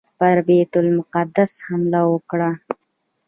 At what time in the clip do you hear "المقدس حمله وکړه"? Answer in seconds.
0.81-2.49